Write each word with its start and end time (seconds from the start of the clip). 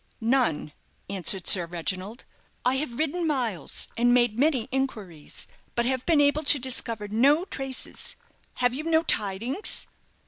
"None," 0.19 0.73
answered 1.11 1.45
Sir 1.45 1.67
Reginald: 1.67 2.25
"I 2.65 2.77
have 2.77 2.97
ridden 2.97 3.27
miles, 3.27 3.87
and 3.95 4.11
made 4.15 4.39
many 4.39 4.67
inquiries, 4.71 5.45
but 5.75 5.85
have 5.85 6.07
been 6.07 6.19
able 6.19 6.41
to 6.43 6.57
discover 6.57 7.07
no 7.07 7.45
traces. 7.45 8.15
Have 8.55 8.73
you 8.73 8.83
no 8.83 9.03
tidings?" 9.03 9.85